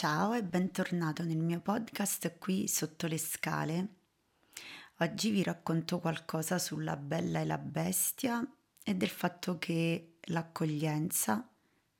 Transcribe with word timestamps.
Ciao 0.00 0.32
e 0.34 0.44
bentornato 0.44 1.24
nel 1.24 1.38
mio 1.38 1.58
podcast 1.58 2.38
qui 2.38 2.68
sotto 2.68 3.08
le 3.08 3.18
scale. 3.18 3.88
Oggi 4.98 5.30
vi 5.30 5.42
racconto 5.42 5.98
qualcosa 5.98 6.56
sulla 6.60 6.96
bella 6.96 7.40
e 7.40 7.44
la 7.44 7.58
bestia 7.58 8.48
e 8.84 8.94
del 8.94 9.08
fatto 9.08 9.58
che 9.58 10.18
l'accoglienza 10.26 11.50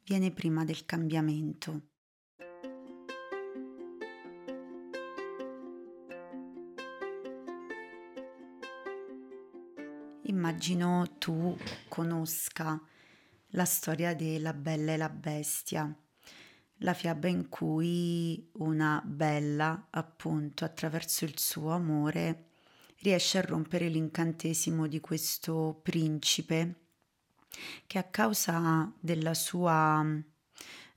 viene 0.05 0.31
prima 0.31 0.65
del 0.65 0.85
cambiamento. 0.85 1.81
Immagino 10.23 11.17
tu 11.19 11.59
conosca 11.89 12.81
la 13.49 13.65
storia 13.65 14.15
della 14.15 14.53
bella 14.53 14.93
e 14.93 14.97
la 14.97 15.09
bestia 15.09 15.93
la 16.79 16.95
fiaba 16.95 17.29
in 17.29 17.49
cui 17.49 18.51
una 18.55 19.03
bella, 19.05 19.89
appunto, 19.91 20.65
attraverso 20.65 21.25
il 21.25 21.39
suo 21.39 21.71
amore, 21.71 22.45
riesce 23.01 23.39
a 23.39 23.43
rompere 23.43 23.89
l'incantesimo 23.89 24.87
di 24.87 25.01
questo 25.01 25.81
principe 25.83 26.75
che 27.87 27.99
a 27.99 28.05
causa 28.05 28.93
della 29.01 29.35
sua 29.35 30.05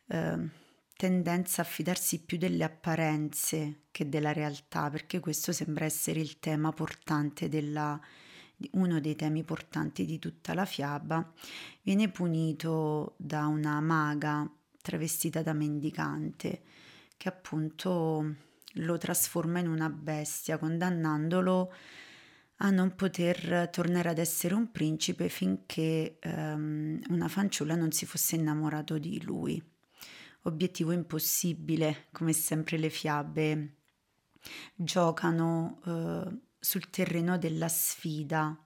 eh, 0.08 0.50
tendenza 0.96 1.62
a 1.62 1.66
fidarsi 1.66 2.22
più 2.24 2.38
delle 2.38 2.64
apparenze 2.64 3.84
che 3.92 4.08
della 4.10 4.34
realtà, 4.34 4.90
perché 4.90 5.20
questo 5.20 5.52
sembra 5.52 5.86
essere 5.86 6.20
il 6.20 6.40
tema 6.40 6.72
portante 6.72 7.50
della, 7.50 8.00
uno 8.72 9.00
dei 9.00 9.16
temi 9.16 9.44
portanti 9.44 10.06
di 10.06 10.20
tutta 10.20 10.54
la 10.54 10.66
fiaba, 10.66 11.32
viene 11.82 12.10
punito 12.10 13.16
da 13.18 13.48
una 13.48 13.80
maga 13.80 14.48
travestita 14.82 15.42
da 15.42 15.54
mendicante, 15.54 16.62
che 17.18 17.30
appunto 17.30 18.36
lo 18.76 18.98
trasforma 18.98 19.60
in 19.60 19.68
una 19.68 19.90
bestia, 19.90 20.58
condannandolo 20.58 21.74
a 22.64 22.70
non 22.70 22.96
poter 22.96 23.70
tornare 23.72 24.10
ad 24.10 24.20
essere 24.20 24.54
un 24.54 24.72
principe 24.72 25.30
finché 25.30 26.20
um, 26.24 27.00
una 27.10 27.28
fanciulla 27.28 27.76
non 27.76 27.92
si 27.92 28.06
fosse 28.06 28.36
innamorato 28.36 28.98
di 29.00 29.22
lui. 29.24 29.62
Obiettivo 30.44 30.92
impossibile, 30.92 32.08
come 32.12 32.34
sempre 32.34 32.78
le 32.78 32.90
fiabe 32.90 33.76
giocano 34.76 35.80
uh, 35.86 36.42
sul 36.60 36.90
terreno 36.90 37.38
della 37.38 37.68
sfida, 37.68 38.58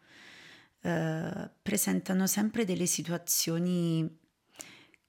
uh, 0.82 1.50
presentano 1.62 2.28
sempre 2.28 2.66
delle 2.66 2.86
situazioni 2.86 4.24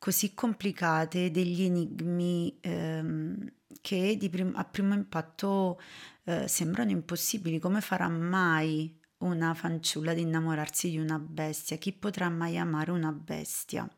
così 0.07 0.35
complicate, 0.35 1.33
degli 1.33 1.65
enigmi 1.65 2.59
ehm, 2.61 3.53
che 3.81 4.17
prim- 4.31 4.57
a 4.57 4.65
primo 4.65 4.95
impatto 4.95 5.81
eh, 6.23 6.47
sembrano 6.47 6.93
impossibili. 6.93 7.59
Come 7.59 7.81
farà 7.81 8.09
mai 8.09 8.97
una 9.19 9.53
fanciulla 9.53 10.13
ad 10.13 10.19
innamorarsi 10.19 10.91
di 10.91 10.99
una 10.99 11.19
bestia? 11.19 11.77
Chi 11.77 11.93
potrà 11.93 12.29
mai 12.29 12.57
amare 12.57 12.93
una 12.93 13.11
bestia? 13.11 13.91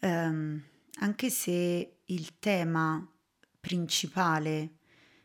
Um, 0.00 0.62
anche 0.98 1.30
se 1.30 2.00
il 2.04 2.38
tema 2.38 3.10
principale 3.58 4.72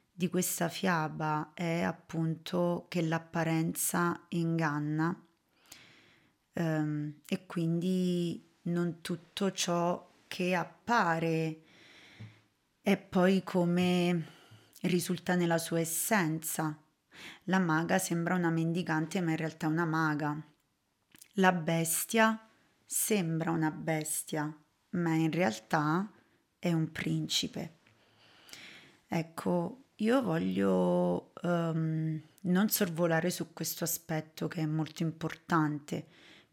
di 0.09 0.29
questa 0.29 0.69
fiaba 0.69 1.51
è 1.53 1.81
appunto 1.81 2.85
che 2.87 3.01
l'apparenza 3.01 4.25
inganna 4.29 5.21
um, 6.53 7.13
e 7.27 7.45
quindi 7.45 8.46
non 8.67 9.01
tutto 9.01 9.51
ciò 9.51 10.05
che 10.27 10.55
appare 10.55 11.61
è 12.81 12.97
poi 12.97 13.43
come 13.43 14.25
risulta 14.81 15.35
nella 15.35 15.57
sua 15.57 15.79
essenza. 15.79 16.77
La 17.45 17.59
maga 17.59 17.97
sembra 17.97 18.35
una 18.35 18.49
mendicante 18.49 19.21
ma 19.21 19.31
in 19.31 19.37
realtà 19.37 19.67
è 19.67 19.69
una 19.69 19.85
maga. 19.85 20.41
La 21.33 21.51
bestia 21.51 22.47
sembra 22.85 23.51
una 23.51 23.71
bestia 23.71 24.55
ma 24.91 25.13
in 25.13 25.31
realtà 25.31 26.09
è 26.59 26.71
un 26.71 26.91
principe. 26.91 27.79
Ecco, 29.07 29.83
io 29.95 30.21
voglio 30.21 31.31
um, 31.41 32.21
non 32.41 32.69
sorvolare 32.69 33.29
su 33.29 33.53
questo 33.53 33.83
aspetto 33.83 34.47
che 34.47 34.61
è 34.61 34.65
molto 34.65 35.03
importante 35.03 36.07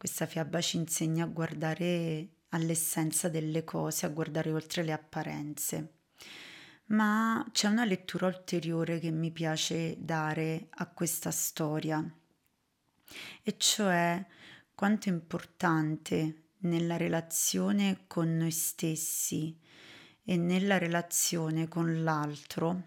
questa 0.04 0.26
fiaba 0.26 0.60
ci 0.60 0.76
insegna 0.76 1.24
a 1.24 1.28
guardare 1.28 2.28
all'essenza 2.50 3.30
delle 3.30 3.64
cose, 3.64 4.04
a 4.04 4.10
guardare 4.10 4.52
oltre 4.52 4.82
le 4.82 4.92
apparenze. 4.92 5.92
Ma 6.88 7.42
c'è 7.50 7.68
una 7.68 7.86
lettura 7.86 8.26
ulteriore 8.26 8.98
che 8.98 9.10
mi 9.10 9.30
piace 9.30 9.96
dare 9.98 10.66
a 10.68 10.88
questa 10.88 11.30
storia, 11.30 12.06
e 13.42 13.56
cioè 13.56 14.22
quanto 14.74 15.08
è 15.08 15.12
importante 15.12 16.48
nella 16.58 16.98
relazione 16.98 18.04
con 18.06 18.36
noi 18.36 18.50
stessi 18.50 19.58
e 20.22 20.36
nella 20.36 20.76
relazione 20.76 21.66
con 21.66 22.02
l'altro, 22.02 22.82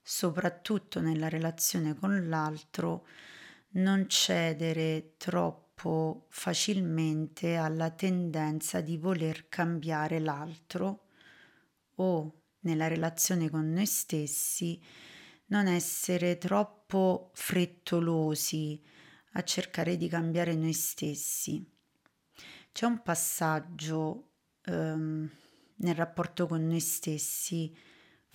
soprattutto 0.00 0.98
nella 1.02 1.28
relazione 1.28 1.94
con 1.94 2.26
l'altro, 2.26 3.06
non 3.72 4.08
cedere 4.08 5.12
troppo 5.18 5.65
troppo 5.76 6.24
facilmente 6.30 7.56
alla 7.56 7.90
tendenza 7.90 8.80
di 8.80 8.96
voler 8.96 9.48
cambiare 9.48 10.18
l'altro 10.18 11.04
o 11.96 12.42
nella 12.60 12.88
relazione 12.88 13.50
con 13.50 13.72
noi 13.72 13.84
stessi 13.84 14.80
non 15.48 15.66
essere 15.66 16.38
troppo 16.38 17.30
frettolosi 17.34 18.82
a 19.32 19.44
cercare 19.44 19.98
di 19.98 20.08
cambiare 20.08 20.54
noi 20.54 20.72
stessi. 20.72 21.64
C'è 22.72 22.86
un 22.86 23.02
passaggio 23.02 24.30
um, 24.66 25.30
nel 25.76 25.94
rapporto 25.94 26.46
con 26.46 26.66
noi 26.66 26.80
stessi 26.80 27.76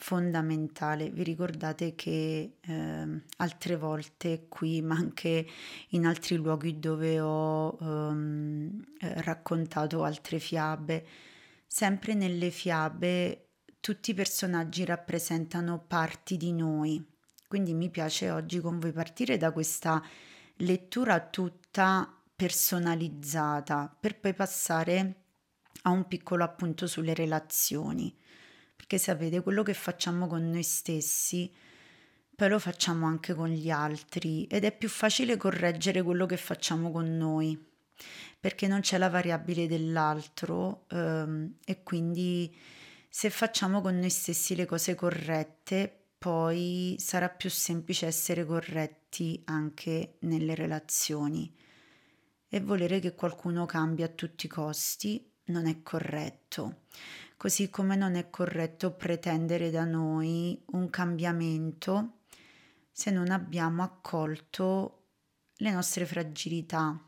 fondamentale. 0.01 1.11
Vi 1.11 1.21
ricordate 1.21 1.93
che 1.93 2.57
eh, 2.59 3.21
altre 3.37 3.75
volte 3.77 4.47
qui, 4.49 4.81
ma 4.81 4.95
anche 4.95 5.45
in 5.89 6.07
altri 6.07 6.37
luoghi 6.37 6.79
dove 6.79 7.19
ho 7.19 7.77
um, 7.79 8.83
raccontato 8.99 10.03
altre 10.03 10.39
fiabe, 10.39 11.05
sempre 11.67 12.15
nelle 12.15 12.49
fiabe 12.49 13.49
tutti 13.79 14.11
i 14.11 14.15
personaggi 14.15 14.85
rappresentano 14.85 15.83
parti 15.87 16.35
di 16.35 16.51
noi. 16.51 17.05
Quindi 17.47 17.73
mi 17.73 17.91
piace 17.91 18.31
oggi 18.31 18.59
con 18.59 18.79
voi 18.79 18.91
partire 18.91 19.37
da 19.37 19.51
questa 19.51 20.03
lettura 20.57 21.19
tutta 21.19 22.11
personalizzata 22.35 23.95
per 23.99 24.19
poi 24.19 24.33
passare 24.33 25.15
a 25.83 25.91
un 25.91 26.07
piccolo 26.07 26.43
appunto 26.43 26.87
sulle 26.87 27.13
relazioni 27.13 28.17
perché 28.81 28.97
sapete, 28.97 29.41
quello 29.41 29.61
che 29.61 29.75
facciamo 29.75 30.25
con 30.25 30.49
noi 30.49 30.63
stessi, 30.63 31.53
poi 32.35 32.49
lo 32.49 32.57
facciamo 32.57 33.05
anche 33.05 33.35
con 33.35 33.47
gli 33.47 33.69
altri 33.69 34.45
ed 34.47 34.63
è 34.63 34.75
più 34.75 34.89
facile 34.89 35.37
correggere 35.37 36.01
quello 36.01 36.25
che 36.25 36.35
facciamo 36.35 36.91
con 36.91 37.15
noi, 37.15 37.63
perché 38.39 38.67
non 38.67 38.79
c'è 38.79 38.97
la 38.97 39.09
variabile 39.09 39.67
dell'altro 39.67 40.87
ehm, 40.89 41.57
e 41.63 41.83
quindi 41.83 42.53
se 43.07 43.29
facciamo 43.29 43.81
con 43.81 43.99
noi 43.99 44.09
stessi 44.09 44.55
le 44.55 44.65
cose 44.65 44.95
corrette, 44.95 46.05
poi 46.17 46.95
sarà 46.97 47.29
più 47.29 47.51
semplice 47.51 48.07
essere 48.07 48.43
corretti 48.45 49.39
anche 49.45 50.15
nelle 50.21 50.55
relazioni. 50.55 51.53
E 52.49 52.59
volere 52.59 52.99
che 52.99 53.13
qualcuno 53.13 53.67
cambi 53.67 54.01
a 54.01 54.07
tutti 54.07 54.47
i 54.47 54.49
costi 54.49 55.30
non 55.45 55.67
è 55.67 55.81
corretto 55.81 56.81
così 57.41 57.71
come 57.71 57.95
non 57.95 58.13
è 58.13 58.29
corretto 58.29 58.91
pretendere 58.91 59.71
da 59.71 59.83
noi 59.83 60.61
un 60.73 60.91
cambiamento 60.91 62.19
se 62.91 63.09
non 63.09 63.31
abbiamo 63.31 63.81
accolto 63.81 65.05
le 65.55 65.71
nostre 65.71 66.05
fragilità 66.05 67.03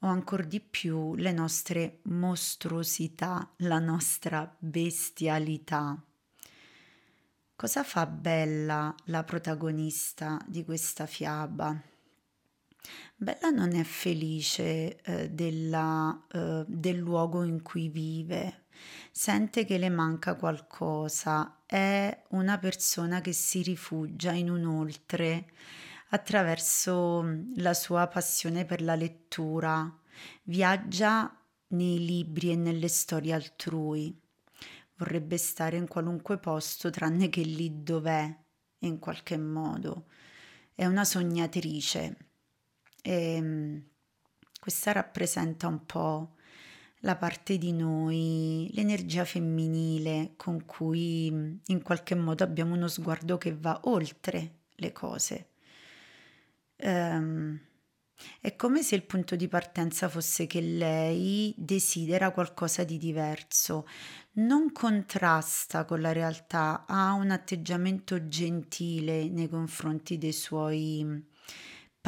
o 0.00 0.06
ancora 0.08 0.42
di 0.42 0.58
più 0.58 1.14
le 1.14 1.30
nostre 1.30 2.00
mostruosità, 2.06 3.48
la 3.58 3.78
nostra 3.78 4.52
bestialità. 4.58 5.96
Cosa 7.54 7.84
fa 7.84 8.04
bella 8.04 8.92
la 9.04 9.22
protagonista 9.22 10.44
di 10.44 10.64
questa 10.64 11.06
fiaba? 11.06 11.80
Bella 13.16 13.50
non 13.50 13.74
è 13.74 13.82
felice 13.82 15.00
eh, 15.02 15.30
della, 15.30 16.24
eh, 16.32 16.64
del 16.68 16.98
luogo 16.98 17.42
in 17.42 17.62
cui 17.62 17.88
vive, 17.88 18.66
sente 19.10 19.64
che 19.64 19.76
le 19.76 19.88
manca 19.88 20.36
qualcosa, 20.36 21.62
è 21.66 22.24
una 22.30 22.58
persona 22.58 23.20
che 23.20 23.32
si 23.32 23.62
rifugia 23.62 24.32
in 24.32 24.48
un 24.50 24.64
oltre 24.66 25.50
attraverso 26.10 27.22
mm, 27.22 27.54
la 27.56 27.74
sua 27.74 28.06
passione 28.06 28.64
per 28.64 28.82
la 28.82 28.94
lettura, 28.94 29.92
viaggia 30.44 31.36
nei 31.70 32.04
libri 32.04 32.52
e 32.52 32.56
nelle 32.56 32.88
storie 32.88 33.34
altrui. 33.34 34.16
vorrebbe 34.96 35.38
stare 35.38 35.76
in 35.76 35.88
qualunque 35.88 36.38
posto 36.38 36.90
tranne 36.90 37.28
che 37.28 37.42
lì 37.42 37.82
dov'è, 37.82 38.36
in 38.80 38.98
qualche 38.98 39.36
modo. 39.36 40.06
È 40.74 40.86
una 40.86 41.04
sognatrice 41.04 42.27
e 43.02 43.34
ehm, 43.34 43.82
questa 44.60 44.92
rappresenta 44.92 45.66
un 45.66 45.84
po' 45.86 46.34
la 47.02 47.16
parte 47.16 47.58
di 47.58 47.72
noi, 47.72 48.68
l'energia 48.72 49.24
femminile 49.24 50.32
con 50.36 50.64
cui 50.64 51.26
in 51.26 51.82
qualche 51.82 52.14
modo 52.14 52.42
abbiamo 52.42 52.74
uno 52.74 52.88
sguardo 52.88 53.38
che 53.38 53.54
va 53.54 53.80
oltre 53.84 54.56
le 54.74 54.92
cose. 54.92 55.50
Um, 56.78 57.58
è 58.40 58.56
come 58.56 58.82
se 58.82 58.96
il 58.96 59.04
punto 59.04 59.36
di 59.36 59.46
partenza 59.46 60.08
fosse 60.08 60.46
che 60.46 60.60
lei 60.60 61.54
desidera 61.56 62.32
qualcosa 62.32 62.82
di 62.82 62.98
diverso, 62.98 63.86
non 64.34 64.72
contrasta 64.72 65.84
con 65.84 66.00
la 66.00 66.12
realtà, 66.12 66.84
ha 66.86 67.12
un 67.12 67.30
atteggiamento 67.30 68.26
gentile 68.26 69.28
nei 69.28 69.48
confronti 69.48 70.18
dei 70.18 70.32
suoi 70.32 71.24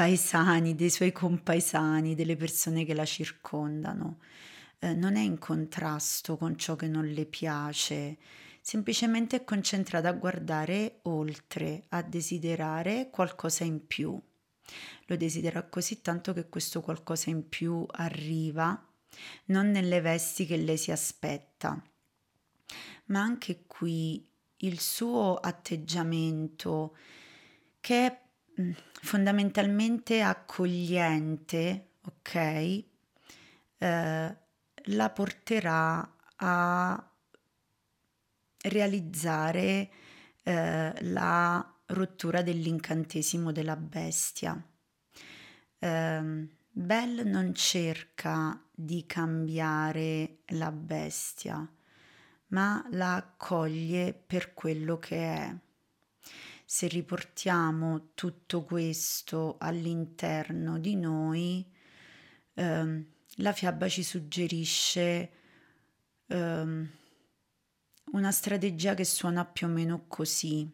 paesani, 0.01 0.75
dei 0.75 0.89
suoi 0.89 1.13
compaesani, 1.13 2.15
delle 2.15 2.35
persone 2.35 2.87
che 2.87 2.95
la 2.95 3.05
circondano. 3.05 4.21
Eh, 4.79 4.95
non 4.95 5.15
è 5.15 5.21
in 5.21 5.37
contrasto 5.37 6.39
con 6.39 6.57
ciò 6.57 6.75
che 6.75 6.89
non 6.89 7.05
le 7.05 7.27
piace, 7.27 8.17
semplicemente 8.63 9.37
è 9.37 9.45
concentrata 9.45 10.09
a 10.09 10.15
guardare 10.15 11.01
oltre, 11.03 11.85
a 11.91 12.01
desiderare 12.01 13.11
qualcosa 13.11 13.65
in 13.65 13.87
più. 13.87 14.19
Lo 15.05 15.17
desidera 15.17 15.65
così 15.65 16.01
tanto 16.01 16.33
che 16.33 16.49
questo 16.49 16.81
qualcosa 16.81 17.29
in 17.29 17.47
più 17.51 17.85
arriva, 17.91 18.83
non 19.47 19.71
nelle 19.71 20.01
vesti 20.01 20.47
che 20.47 20.57
lei 20.57 20.79
si 20.79 20.93
aspetta, 20.93 21.79
ma 23.07 23.21
anche 23.21 23.65
qui 23.67 24.27
il 24.63 24.81
suo 24.81 25.35
atteggiamento 25.35 26.97
che 27.81 28.07
è 28.07 28.30
fondamentalmente 29.03 30.23
accogliente, 30.23 31.91
ok? 32.03 32.35
Eh, 32.35 32.85
la 34.85 35.11
porterà 35.11 36.17
a 36.37 37.11
realizzare 38.63 39.91
eh, 40.43 40.93
la 41.03 41.75
rottura 41.87 42.43
dell'incantesimo 42.43 43.53
della 43.53 43.77
bestia. 43.77 44.63
Eh, 45.79 46.49
Bell 46.73 47.27
non 47.27 47.53
cerca 47.55 48.63
di 48.73 49.05
cambiare 49.07 50.39
la 50.49 50.71
bestia, 50.71 51.69
ma 52.49 52.87
la 52.93 53.17
accoglie 53.17 54.15
per 54.15 54.55
quello 54.55 54.99
che 54.99 55.17
è. 55.17 55.57
Se 56.73 56.87
riportiamo 56.87 58.13
tutto 58.15 58.63
questo 58.63 59.57
all'interno 59.59 60.79
di 60.79 60.95
noi, 60.95 61.69
ehm, 62.55 63.07
la 63.39 63.53
fiaba 63.53 63.89
ci 63.89 64.05
suggerisce 64.05 65.31
um, 66.27 66.89
una 68.13 68.31
strategia 68.31 68.95
che 68.95 69.05
suona 69.05 69.45
più 69.45 69.67
o 69.67 69.71
meno 69.71 70.05
così. 70.07 70.71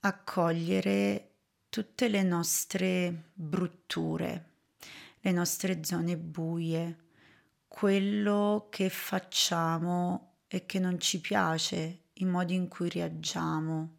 Accogliere 0.00 1.34
tutte 1.68 2.08
le 2.08 2.24
nostre 2.24 3.30
brutture, 3.34 4.50
le 5.20 5.30
nostre 5.30 5.84
zone 5.84 6.16
buie, 6.16 7.04
quello 7.68 8.66
che 8.68 8.88
facciamo 8.88 10.38
e 10.48 10.66
che 10.66 10.80
non 10.80 10.98
ci 10.98 11.20
piace, 11.20 12.00
i 12.18 12.24
modi 12.24 12.54
in 12.54 12.68
cui 12.68 12.88
reagiamo, 12.88 13.96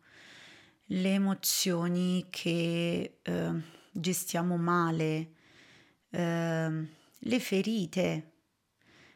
le 0.86 1.14
emozioni 1.14 2.28
che 2.30 3.19
eh, 3.22 3.62
gestiamo 3.92 4.58
male, 4.58 5.31
eh, 6.10 6.88
le 7.19 7.40
ferite 7.40 8.31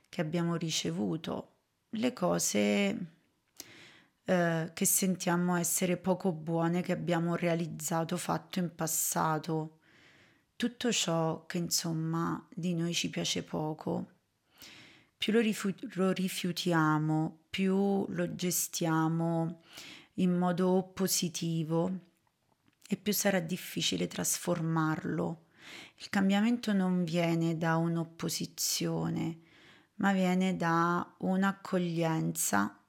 che 0.09 0.21
abbiamo 0.21 0.55
ricevuto, 0.55 1.55
le 1.91 2.13
cose 2.13 2.97
eh, 4.23 4.71
che 4.73 4.85
sentiamo 4.85 5.55
essere 5.55 5.97
poco 5.97 6.31
buone 6.31 6.81
che 6.81 6.91
abbiamo 6.91 7.35
realizzato, 7.35 8.17
fatto 8.17 8.59
in 8.59 8.73
passato, 8.75 9.79
tutto 10.55 10.91
ciò 10.91 11.45
che 11.45 11.57
insomma 11.57 12.47
di 12.53 12.75
noi 12.75 12.93
ci 12.93 13.09
piace 13.09 13.43
poco. 13.43 14.19
Più 15.17 15.33
lo, 15.33 15.39
rifiu- 15.39 15.95
lo 15.95 16.11
rifiutiamo, 16.11 17.40
più 17.51 18.05
lo 18.07 18.33
gestiamo 18.33 19.59
in 20.15 20.37
modo 20.37 20.89
positivo 20.93 21.99
e 22.87 22.95
più 22.95 23.11
sarà 23.11 23.41
difficile 23.41 24.07
trasformarlo. 24.07 25.47
Il 25.97 26.09
cambiamento 26.09 26.71
non 26.71 27.03
viene 27.03 27.57
da 27.57 27.75
un'opposizione, 27.75 29.39
ma 29.95 30.13
viene 30.13 30.55
da 30.55 31.13
un'accoglienza 31.19 32.79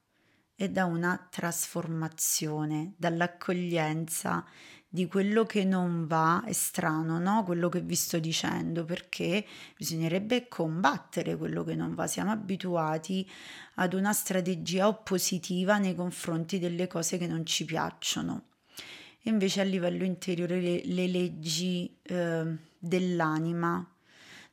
e 0.54 0.70
da 0.70 0.84
una 0.84 1.26
trasformazione, 1.28 2.94
dall'accoglienza 2.96 4.46
di 4.94 5.06
quello 5.06 5.46
che 5.46 5.64
non 5.64 6.06
va 6.06 6.44
è 6.44 6.52
strano, 6.52 7.18
no? 7.18 7.44
Quello 7.44 7.70
che 7.70 7.80
vi 7.80 7.94
sto 7.94 8.18
dicendo, 8.18 8.84
perché 8.84 9.42
bisognerebbe 9.74 10.48
combattere 10.48 11.34
quello 11.38 11.64
che 11.64 11.74
non 11.74 11.94
va. 11.94 12.06
Siamo 12.06 12.30
abituati 12.30 13.26
ad 13.76 13.94
una 13.94 14.12
strategia 14.12 14.88
oppositiva 14.88 15.78
nei 15.78 15.94
confronti 15.94 16.58
delle 16.58 16.88
cose 16.88 17.16
che 17.16 17.26
non 17.26 17.46
ci 17.46 17.64
piacciono. 17.64 18.48
E 19.22 19.30
invece 19.30 19.62
a 19.62 19.64
livello 19.64 20.04
interiore 20.04 20.60
le, 20.60 20.82
le 20.84 21.06
leggi 21.06 21.96
eh, 22.02 22.54
dell'anima 22.78 23.90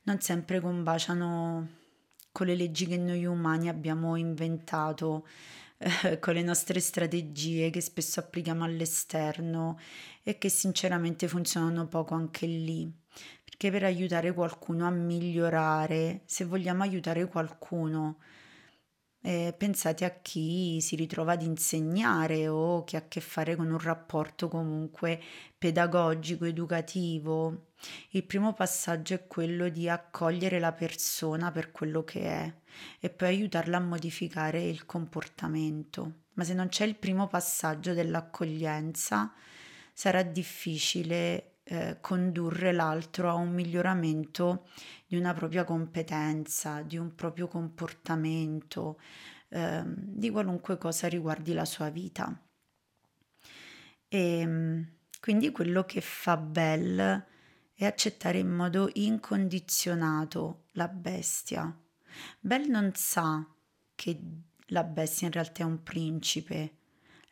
non 0.04 0.20
sempre 0.22 0.58
combaciano 0.58 1.68
con 2.32 2.46
le 2.46 2.54
leggi 2.54 2.86
che 2.86 2.96
noi 2.96 3.26
umani 3.26 3.68
abbiamo 3.68 4.16
inventato, 4.16 5.26
con 6.20 6.34
le 6.34 6.42
nostre 6.42 6.78
strategie 6.80 7.70
che 7.70 7.80
spesso 7.80 8.20
applichiamo 8.20 8.64
all'esterno 8.64 9.78
e 10.22 10.36
che 10.36 10.48
sinceramente 10.50 11.26
funzionano 11.26 11.86
poco 11.86 12.14
anche 12.14 12.46
lì. 12.46 12.90
Perché 13.44 13.70
per 13.70 13.84
aiutare 13.84 14.32
qualcuno 14.32 14.86
a 14.86 14.90
migliorare, 14.90 16.22
se 16.26 16.44
vogliamo 16.44 16.82
aiutare 16.82 17.26
qualcuno, 17.28 18.18
eh, 19.22 19.54
pensate 19.56 20.04
a 20.04 20.10
chi 20.22 20.80
si 20.80 20.96
ritrova 20.96 21.32
ad 21.32 21.42
insegnare 21.42 22.48
o 22.48 22.84
che 22.84 22.96
ha 22.96 23.00
a 23.00 23.08
che 23.08 23.20
fare 23.20 23.54
con 23.56 23.70
un 23.70 23.78
rapporto 23.78 24.48
comunque 24.48 25.20
pedagogico, 25.58 26.46
educativo. 26.46 27.66
Il 28.10 28.24
primo 28.24 28.54
passaggio 28.54 29.14
è 29.14 29.26
quello 29.26 29.68
di 29.68 29.88
accogliere 29.88 30.58
la 30.58 30.72
persona 30.72 31.50
per 31.50 31.70
quello 31.70 32.02
che 32.04 32.22
è 32.22 32.54
e 32.98 33.10
poi 33.10 33.28
aiutarla 33.28 33.76
a 33.76 33.80
modificare 33.80 34.62
il 34.62 34.86
comportamento. 34.86 36.12
Ma 36.34 36.44
se 36.44 36.54
non 36.54 36.68
c'è 36.68 36.84
il 36.84 36.96
primo 36.96 37.26
passaggio 37.26 37.92
dell'accoglienza, 37.92 39.32
sarà 39.92 40.22
difficile 40.22 41.49
eh, 41.70 41.98
condurre 42.00 42.72
l'altro 42.72 43.30
a 43.30 43.34
un 43.34 43.52
miglioramento 43.52 44.66
di 45.06 45.16
una 45.16 45.32
propria 45.34 45.62
competenza, 45.62 46.82
di 46.82 46.96
un 46.96 47.14
proprio 47.14 47.46
comportamento, 47.46 48.98
eh, 49.50 49.84
di 49.86 50.30
qualunque 50.30 50.78
cosa 50.78 51.06
riguardi 51.06 51.52
la 51.52 51.64
sua 51.64 51.88
vita. 51.88 52.36
E 54.08 54.38
ehm, 54.40 54.88
quindi 55.20 55.52
quello 55.52 55.84
che 55.84 56.00
fa 56.00 56.36
Bell 56.36 57.24
è 57.72 57.84
accettare 57.84 58.38
in 58.38 58.50
modo 58.50 58.90
incondizionato 58.94 60.64
la 60.72 60.88
bestia. 60.88 61.72
Bell 62.40 62.68
non 62.68 62.90
sa 62.96 63.46
che 63.94 64.20
la 64.66 64.82
bestia 64.82 65.28
in 65.28 65.34
realtà 65.34 65.62
è 65.62 65.66
un 65.66 65.84
principe, 65.84 66.78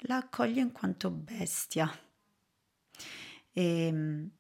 la 0.03 0.19
accoglie 0.19 0.61
in 0.61 0.71
quanto 0.71 1.11
bestia. 1.11 1.91
E 3.59 3.87
ehm, 3.89 4.31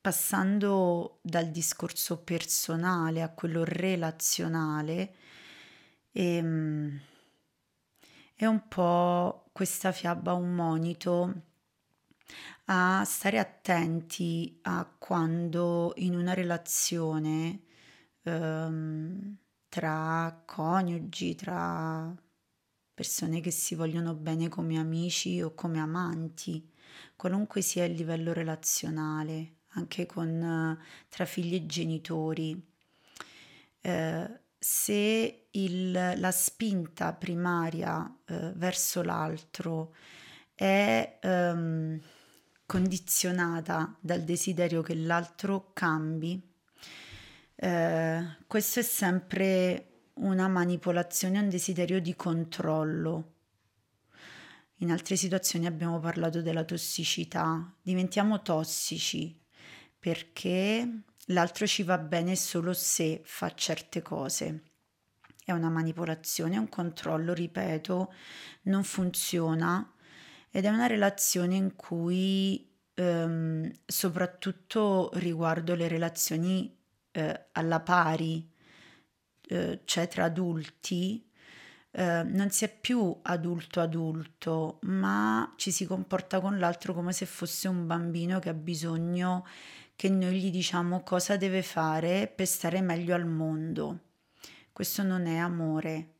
passando 0.00 1.20
dal 1.22 1.48
discorso 1.50 2.18
personale 2.24 3.22
a 3.22 3.28
quello 3.32 3.62
relazionale, 3.62 5.14
ehm, 6.12 7.00
è 8.34 8.46
un 8.46 8.68
po' 8.68 9.48
questa 9.52 9.92
fiaba 9.92 10.32
un 10.34 10.54
monito 10.54 11.42
a 12.66 13.04
stare 13.04 13.38
attenti 13.38 14.58
a 14.62 14.84
quando 14.98 15.92
in 15.96 16.14
una 16.16 16.34
relazione 16.34 17.62
ehm, 18.22 19.36
tra 19.68 20.42
coniugi, 20.44 21.34
tra 21.34 22.14
persone 22.96 23.42
che 23.42 23.50
si 23.50 23.74
vogliono 23.74 24.14
bene 24.14 24.48
come 24.48 24.78
amici 24.78 25.42
o 25.42 25.52
come 25.52 25.80
amanti, 25.80 26.66
qualunque 27.14 27.60
sia 27.60 27.84
il 27.84 27.92
livello 27.92 28.32
relazionale, 28.32 29.56
anche 29.72 30.06
con, 30.06 30.80
tra 31.10 31.26
figli 31.26 31.56
e 31.56 31.66
genitori. 31.66 32.58
Eh, 33.82 34.40
se 34.58 35.48
il, 35.50 35.92
la 35.92 36.30
spinta 36.30 37.12
primaria 37.12 38.18
eh, 38.24 38.52
verso 38.54 39.02
l'altro 39.02 39.94
è 40.54 41.18
ehm, 41.20 42.00
condizionata 42.64 43.94
dal 44.00 44.22
desiderio 44.22 44.80
che 44.80 44.94
l'altro 44.94 45.72
cambi, 45.74 46.42
eh, 47.56 48.36
questo 48.46 48.80
è 48.80 48.82
sempre 48.82 49.95
una 50.16 50.48
manipolazione, 50.48 51.40
un 51.40 51.48
desiderio 51.48 52.00
di 52.00 52.14
controllo. 52.14 53.32
In 54.80 54.90
altre 54.90 55.16
situazioni 55.16 55.66
abbiamo 55.66 55.98
parlato 55.98 56.42
della 56.42 56.64
tossicità, 56.64 57.74
diventiamo 57.80 58.42
tossici 58.42 59.38
perché 59.98 61.02
l'altro 61.26 61.66
ci 61.66 61.82
va 61.82 61.98
bene 61.98 62.36
solo 62.36 62.72
se 62.72 63.22
fa 63.24 63.54
certe 63.54 64.02
cose. 64.02 64.62
È 65.44 65.52
una 65.52 65.70
manipolazione, 65.70 66.58
un 66.58 66.68
controllo, 66.68 67.32
ripeto, 67.32 68.12
non 68.62 68.84
funziona 68.84 69.92
ed 70.50 70.64
è 70.64 70.68
una 70.68 70.86
relazione 70.86 71.56
in 71.56 71.74
cui 71.74 72.68
ehm, 72.94 73.70
soprattutto 73.84 75.10
riguardo 75.14 75.74
le 75.74 75.88
relazioni 75.88 76.76
eh, 77.12 77.46
alla 77.52 77.80
pari, 77.80 78.48
eh, 79.46 79.80
cioè 79.84 80.08
tra 80.08 80.24
adulti, 80.24 81.24
eh, 81.92 82.22
non 82.22 82.50
si 82.50 82.64
è 82.64 82.68
più 82.68 83.16
adulto 83.22 83.80
adulto, 83.80 84.78
ma 84.82 85.52
ci 85.56 85.70
si 85.70 85.86
comporta 85.86 86.40
con 86.40 86.58
l'altro 86.58 86.92
come 86.92 87.12
se 87.12 87.26
fosse 87.26 87.68
un 87.68 87.86
bambino 87.86 88.38
che 88.38 88.50
ha 88.50 88.54
bisogno 88.54 89.46
che 89.96 90.10
noi 90.10 90.38
gli 90.38 90.50
diciamo 90.50 91.02
cosa 91.02 91.36
deve 91.36 91.62
fare 91.62 92.30
per 92.34 92.46
stare 92.46 92.82
meglio 92.82 93.14
al 93.14 93.26
mondo. 93.26 94.00
Questo 94.72 95.02
non 95.02 95.26
è 95.26 95.36
amore 95.38 96.16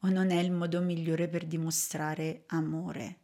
o 0.00 0.08
non 0.08 0.30
è 0.30 0.38
il 0.38 0.52
modo 0.52 0.80
migliore 0.80 1.26
per 1.26 1.44
dimostrare 1.44 2.44
amore. 2.46 3.18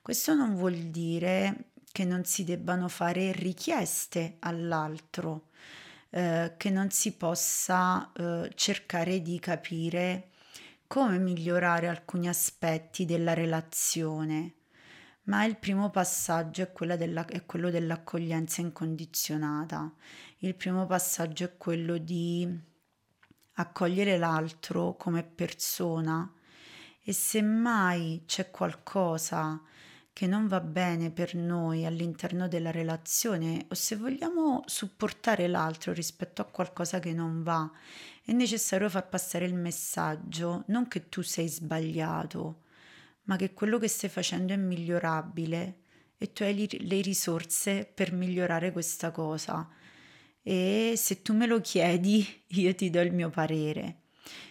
Questo 0.00 0.34
non 0.34 0.54
vuol 0.54 0.74
dire 0.74 1.72
che 1.92 2.04
non 2.04 2.24
si 2.24 2.44
debbano 2.44 2.88
fare 2.88 3.32
richieste 3.32 4.36
all'altro, 4.40 5.50
eh, 6.16 6.54
che 6.56 6.70
non 6.70 6.90
si 6.90 7.16
possa 7.16 8.12
eh, 8.12 8.52
cercare 8.54 9.20
di 9.20 9.40
capire 9.40 10.28
come 10.86 11.18
migliorare 11.18 11.88
alcuni 11.88 12.28
aspetti 12.28 13.04
della 13.04 13.34
relazione, 13.34 14.54
ma 15.24 15.44
il 15.44 15.56
primo 15.56 15.90
passaggio 15.90 16.62
è, 16.62 16.96
della, 16.96 17.26
è 17.26 17.44
quello 17.44 17.68
dell'accoglienza 17.68 18.60
incondizionata. 18.60 19.92
Il 20.38 20.54
primo 20.54 20.86
passaggio 20.86 21.46
è 21.46 21.56
quello 21.56 21.98
di 21.98 22.48
accogliere 23.54 24.16
l'altro 24.16 24.94
come 24.94 25.24
persona 25.24 26.32
e 27.02 27.12
se 27.12 27.42
mai 27.42 28.22
c'è 28.24 28.52
qualcosa 28.52 29.60
che 30.14 30.28
non 30.28 30.46
va 30.46 30.60
bene 30.60 31.10
per 31.10 31.34
noi 31.34 31.84
all'interno 31.84 32.46
della 32.46 32.70
relazione 32.70 33.66
o 33.68 33.74
se 33.74 33.96
vogliamo 33.96 34.62
supportare 34.64 35.48
l'altro 35.48 35.92
rispetto 35.92 36.40
a 36.40 36.44
qualcosa 36.44 37.00
che 37.00 37.12
non 37.12 37.42
va, 37.42 37.68
è 38.24 38.30
necessario 38.30 38.88
far 38.88 39.08
passare 39.08 39.44
il 39.44 39.56
messaggio 39.56 40.62
non 40.68 40.86
che 40.86 41.08
tu 41.08 41.20
sei 41.22 41.48
sbagliato, 41.48 42.62
ma 43.24 43.34
che 43.34 43.52
quello 43.52 43.78
che 43.80 43.88
stai 43.88 44.08
facendo 44.08 44.52
è 44.52 44.56
migliorabile 44.56 45.78
e 46.16 46.32
tu 46.32 46.44
hai 46.44 46.68
le 46.70 47.00
risorse 47.00 47.84
per 47.84 48.12
migliorare 48.12 48.70
questa 48.70 49.10
cosa. 49.10 49.68
E 50.44 50.94
se 50.96 51.22
tu 51.22 51.34
me 51.34 51.46
lo 51.46 51.60
chiedi, 51.60 52.24
io 52.54 52.72
ti 52.76 52.88
do 52.88 53.00
il 53.00 53.12
mio 53.12 53.30
parere. 53.30 54.02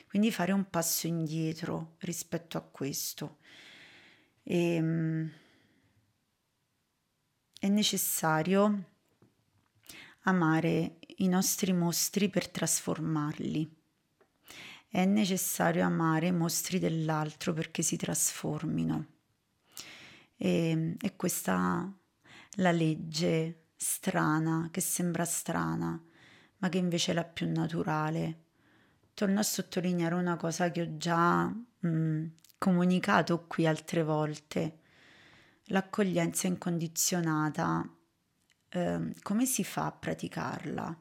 Quindi 0.10 0.30
fare 0.30 0.52
un 0.52 0.70
passo 0.70 1.08
indietro 1.08 1.96
rispetto 2.00 2.58
a 2.58 2.62
questo. 2.62 3.38
E, 4.44 4.76
ehm, 4.76 5.32
è 7.64 7.70
necessario 7.70 8.90
amare 10.24 10.98
i 11.20 11.30
nostri 11.30 11.72
mostri 11.72 12.28
per 12.28 12.50
trasformarli. 12.50 13.74
È 14.90 15.06
necessario 15.06 15.86
amare 15.86 16.28
i 16.28 16.34
mostri 16.34 16.78
dell'altro 16.78 17.54
perché 17.54 17.82
si 17.82 17.96
trasformino. 17.96 19.06
E, 20.36 20.98
è 21.00 21.16
questa 21.16 21.90
la 22.56 22.72
legge 22.72 23.68
strana, 23.78 24.68
che 24.70 24.82
sembra 24.82 25.24
strana, 25.24 26.04
ma 26.58 26.68
che 26.68 26.78
invece 26.78 27.12
è 27.12 27.16
la 27.16 27.24
più 27.24 27.50
naturale. 27.50 28.42
Torno 29.14 29.40
a 29.40 29.44
sottolineare 29.44 30.16
una 30.16 30.36
cosa 30.36 30.70
che 30.70 30.82
ho 30.82 30.98
già 30.98 31.46
mh, 31.46 32.26
comunicato 32.58 33.48
qui 33.48 33.66
altre 33.66 34.04
volte 34.04 34.82
l'accoglienza 35.66 36.48
incondizionata, 36.48 37.88
eh, 38.70 39.14
come 39.22 39.46
si 39.46 39.64
fa 39.64 39.86
a 39.86 39.92
praticarla? 39.92 40.98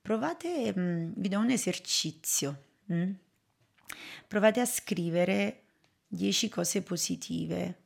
Provate, 0.00 0.72
mh, 0.74 0.80
mm, 0.80 1.12
vi 1.16 1.28
do 1.28 1.38
un 1.38 1.50
esercizio, 1.50 2.62
mh? 2.86 2.94
Mm? 2.94 3.12
provate 4.26 4.60
a 4.60 4.66
scrivere 4.66 5.62
10 6.08 6.48
cose 6.48 6.82
positive 6.82 7.80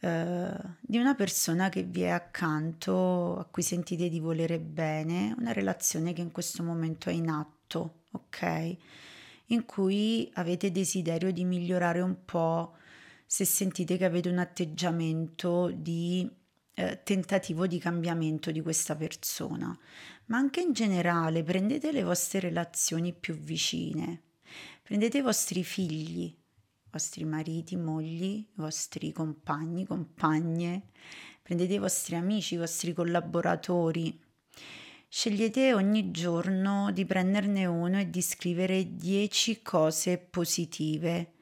eh, 0.00 0.52
di 0.80 0.98
una 0.98 1.14
persona 1.14 1.68
che 1.68 1.82
vi 1.82 2.02
è 2.02 2.08
accanto, 2.08 3.38
a 3.38 3.44
cui 3.44 3.62
sentite 3.62 4.08
di 4.08 4.20
volere 4.20 4.58
bene, 4.58 5.34
una 5.38 5.52
relazione 5.52 6.12
che 6.12 6.20
in 6.20 6.30
questo 6.30 6.62
momento 6.62 7.08
è 7.08 7.12
in 7.12 7.28
atto, 7.28 8.02
ok? 8.12 8.76
In 9.46 9.64
cui 9.64 10.30
avete 10.34 10.70
desiderio 10.70 11.32
di 11.32 11.44
migliorare 11.44 12.00
un 12.00 12.24
po' 12.24 12.76
se 13.26 13.44
sentite 13.44 13.96
che 13.96 14.04
avete 14.04 14.28
un 14.28 14.38
atteggiamento 14.38 15.70
di 15.70 16.30
eh, 16.74 17.02
tentativo 17.02 17.66
di 17.66 17.78
cambiamento 17.78 18.50
di 18.50 18.60
questa 18.60 18.96
persona, 18.96 19.76
ma 20.26 20.38
anche 20.38 20.60
in 20.60 20.72
generale 20.72 21.42
prendete 21.42 21.92
le 21.92 22.02
vostre 22.02 22.40
relazioni 22.40 23.12
più 23.12 23.34
vicine, 23.34 24.22
prendete 24.82 25.18
i 25.18 25.22
vostri 25.22 25.62
figli, 25.62 26.24
i 26.24 26.36
vostri 26.90 27.24
mariti, 27.24 27.76
mogli, 27.76 28.24
i 28.24 28.48
vostri 28.54 29.12
compagni, 29.12 29.86
compagne, 29.86 30.88
prendete 31.42 31.74
i 31.74 31.78
vostri 31.78 32.16
amici, 32.16 32.54
i 32.54 32.58
vostri 32.58 32.92
collaboratori. 32.92 34.20
Scegliete 35.08 35.74
ogni 35.74 36.10
giorno 36.10 36.90
di 36.90 37.04
prenderne 37.04 37.66
uno 37.66 38.00
e 38.00 38.10
di 38.10 38.20
scrivere 38.20 38.96
10 38.96 39.62
cose 39.62 40.18
positive 40.18 41.34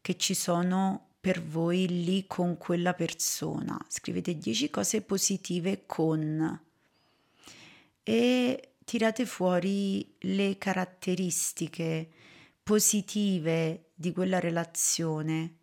che 0.00 0.16
ci 0.16 0.34
sono 0.34 1.05
per 1.26 1.42
voi 1.42 2.04
lì 2.04 2.24
con 2.28 2.56
quella 2.56 2.94
persona. 2.94 3.76
Scrivete 3.88 4.38
10 4.38 4.70
cose 4.70 5.02
positive 5.02 5.82
con 5.84 6.60
e 8.04 8.68
tirate 8.84 9.26
fuori 9.26 10.14
le 10.20 10.56
caratteristiche 10.56 12.08
positive 12.62 13.86
di 13.96 14.12
quella 14.12 14.38
relazione 14.38 15.56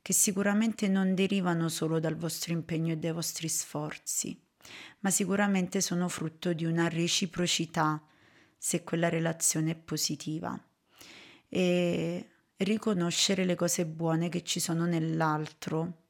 che 0.00 0.14
sicuramente 0.14 0.88
non 0.88 1.14
derivano 1.14 1.68
solo 1.68 2.00
dal 2.00 2.16
vostro 2.16 2.54
impegno 2.54 2.94
e 2.94 2.96
dai 2.96 3.12
vostri 3.12 3.50
sforzi, 3.50 4.40
ma 5.00 5.10
sicuramente 5.10 5.82
sono 5.82 6.08
frutto 6.08 6.54
di 6.54 6.64
una 6.64 6.88
reciprocità 6.88 8.02
se 8.56 8.82
quella 8.84 9.10
relazione 9.10 9.72
è 9.72 9.76
positiva. 9.76 10.58
E 11.46 12.26
riconoscere 12.60 13.44
le 13.44 13.54
cose 13.54 13.86
buone 13.86 14.28
che 14.28 14.42
ci 14.42 14.60
sono 14.60 14.86
nell'altro, 14.86 16.04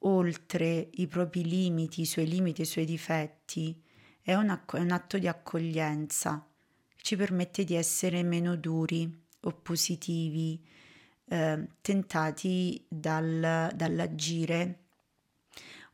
oltre 0.00 0.90
i 0.92 1.06
propri 1.06 1.44
limiti, 1.44 2.02
i 2.02 2.06
suoi 2.06 2.28
limiti, 2.28 2.62
i 2.62 2.66
suoi 2.66 2.84
difetti, 2.84 3.82
è 4.20 4.34
un, 4.34 4.60
è 4.72 4.78
un 4.78 4.90
atto 4.90 5.18
di 5.18 5.26
accoglienza 5.26 6.48
ci 7.08 7.16
permette 7.16 7.64
di 7.64 7.74
essere 7.74 8.22
meno 8.22 8.54
duri, 8.56 9.10
oppositivi, 9.40 10.62
eh, 11.24 11.68
tentati 11.80 12.84
dal, 12.86 13.70
dall'agire 13.74 14.80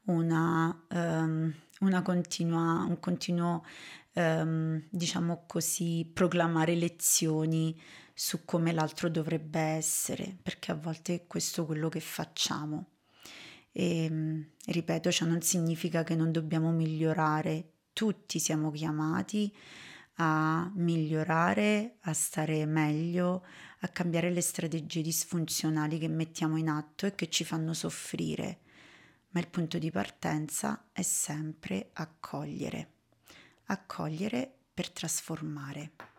una, 0.06 0.76
um, 0.90 1.54
una 1.80 2.02
continua, 2.02 2.84
un 2.88 2.98
continuo, 2.98 3.64
um, 4.14 4.82
diciamo 4.90 5.44
così, 5.46 6.10
proclamare 6.12 6.74
lezioni 6.74 7.80
su 8.14 8.44
come 8.44 8.72
l'altro 8.72 9.10
dovrebbe 9.10 9.58
essere, 9.58 10.36
perché 10.40 10.70
a 10.70 10.76
volte 10.76 11.14
è 11.14 11.26
questo 11.26 11.66
quello 11.66 11.88
che 11.88 12.00
facciamo. 12.00 12.90
E 13.72 14.04
ehm, 14.04 14.46
ripeto, 14.66 15.10
ciò 15.10 15.26
non 15.26 15.42
significa 15.42 16.04
che 16.04 16.14
non 16.14 16.30
dobbiamo 16.30 16.70
migliorare, 16.70 17.70
tutti 17.92 18.38
siamo 18.38 18.70
chiamati 18.70 19.52
a 20.18 20.70
migliorare, 20.76 21.96
a 22.02 22.12
stare 22.12 22.64
meglio, 22.66 23.44
a 23.80 23.88
cambiare 23.88 24.30
le 24.30 24.40
strategie 24.40 25.02
disfunzionali 25.02 25.98
che 25.98 26.08
mettiamo 26.08 26.56
in 26.56 26.68
atto 26.68 27.06
e 27.06 27.16
che 27.16 27.28
ci 27.28 27.44
fanno 27.44 27.74
soffrire, 27.74 28.60
ma 29.30 29.40
il 29.40 29.48
punto 29.48 29.78
di 29.78 29.90
partenza 29.90 30.86
è 30.92 31.02
sempre 31.02 31.90
accogliere, 31.94 32.90
accogliere 33.64 34.52
per 34.72 34.90
trasformare. 34.90 36.13